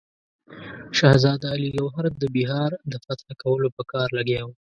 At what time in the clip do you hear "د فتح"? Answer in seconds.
2.91-3.29